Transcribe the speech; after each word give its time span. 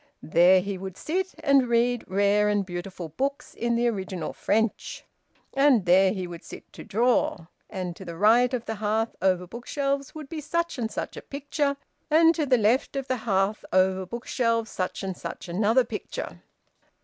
There 0.23 0.61
he 0.61 0.79
would 0.79 0.97
sit 0.97 1.35
and 1.43 1.67
read 1.67 2.03
rare 2.07 2.49
and 2.49 2.65
beautiful 2.65 3.09
books 3.09 3.53
in 3.53 3.75
the 3.75 3.87
original 3.87 4.33
French! 4.33 5.05
And 5.53 5.85
there 5.85 6.11
he 6.11 6.25
would 6.25 6.43
sit 6.43 6.73
to 6.73 6.83
draw! 6.83 7.45
And 7.69 7.95
to 7.95 8.03
the 8.03 8.17
right 8.17 8.51
of 8.51 8.65
the 8.65 8.73
hearth 8.77 9.15
over 9.21 9.45
bookshelves 9.45 10.15
would 10.15 10.27
be 10.27 10.41
such 10.41 10.79
and 10.79 10.89
such 10.89 11.17
a 11.17 11.21
picture, 11.21 11.77
and 12.09 12.33
to 12.33 12.47
the 12.47 12.57
left 12.57 12.95
of 12.95 13.07
the 13.07 13.17
hearth 13.29 13.63
over 13.71 14.07
bookshelves 14.07 14.71
such 14.71 15.03
and 15.03 15.15
such 15.15 15.47
another 15.47 15.83
picture... 15.85 16.41